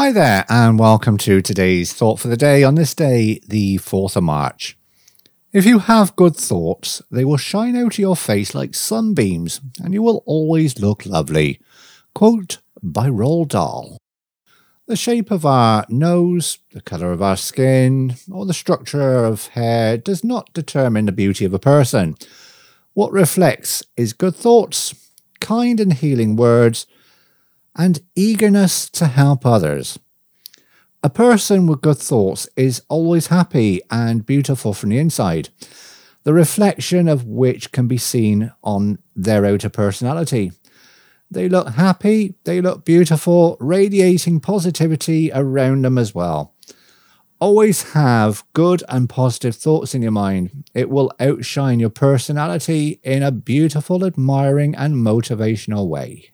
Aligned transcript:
Hi 0.00 0.12
there, 0.12 0.44
and 0.48 0.78
welcome 0.78 1.18
to 1.18 1.42
today's 1.42 1.92
thought 1.92 2.20
for 2.20 2.28
the 2.28 2.36
day 2.36 2.62
on 2.62 2.76
this 2.76 2.94
day, 2.94 3.40
the 3.48 3.78
4th 3.78 4.14
of 4.14 4.22
March. 4.22 4.78
If 5.52 5.66
you 5.66 5.80
have 5.80 6.14
good 6.14 6.36
thoughts, 6.36 7.02
they 7.10 7.24
will 7.24 7.36
shine 7.36 7.74
out 7.74 7.94
of 7.94 7.98
your 7.98 8.14
face 8.14 8.54
like 8.54 8.76
sunbeams, 8.76 9.60
and 9.82 9.92
you 9.92 10.04
will 10.04 10.22
always 10.24 10.78
look 10.78 11.04
lovely. 11.04 11.60
Quote 12.14 12.58
by 12.80 13.08
Roald 13.08 13.48
Dahl. 13.48 13.98
The 14.86 14.94
shape 14.94 15.32
of 15.32 15.44
our 15.44 15.84
nose, 15.88 16.58
the 16.70 16.80
colour 16.80 17.10
of 17.10 17.20
our 17.20 17.36
skin, 17.36 18.14
or 18.30 18.46
the 18.46 18.54
structure 18.54 19.24
of 19.24 19.48
hair 19.48 19.98
does 19.98 20.22
not 20.22 20.52
determine 20.52 21.06
the 21.06 21.12
beauty 21.12 21.44
of 21.44 21.52
a 21.52 21.58
person. 21.58 22.14
What 22.94 23.10
reflects 23.10 23.82
is 23.96 24.12
good 24.12 24.36
thoughts, 24.36 24.94
kind 25.40 25.80
and 25.80 25.94
healing 25.94 26.36
words, 26.36 26.86
and 27.76 28.00
eagerness 28.14 28.88
to 28.90 29.06
help 29.06 29.46
others. 29.46 29.98
A 31.02 31.10
person 31.10 31.66
with 31.66 31.80
good 31.80 31.98
thoughts 31.98 32.48
is 32.56 32.82
always 32.88 33.28
happy 33.28 33.80
and 33.90 34.26
beautiful 34.26 34.74
from 34.74 34.90
the 34.90 34.98
inside, 34.98 35.48
the 36.24 36.34
reflection 36.34 37.08
of 37.08 37.24
which 37.24 37.70
can 37.70 37.86
be 37.86 37.98
seen 37.98 38.52
on 38.64 38.98
their 39.14 39.46
outer 39.46 39.68
personality. 39.68 40.50
They 41.30 41.48
look 41.48 41.68
happy, 41.70 42.34
they 42.44 42.60
look 42.60 42.84
beautiful, 42.84 43.56
radiating 43.60 44.40
positivity 44.40 45.30
around 45.32 45.84
them 45.84 45.98
as 45.98 46.14
well. 46.14 46.54
Always 47.40 47.92
have 47.92 48.42
good 48.52 48.82
and 48.88 49.08
positive 49.08 49.54
thoughts 49.54 49.94
in 49.94 50.02
your 50.02 50.10
mind. 50.10 50.64
It 50.74 50.90
will 50.90 51.12
outshine 51.20 51.78
your 51.78 51.90
personality 51.90 52.98
in 53.04 53.22
a 53.22 53.30
beautiful, 53.30 54.04
admiring, 54.04 54.74
and 54.74 54.96
motivational 54.96 55.86
way. 55.86 56.32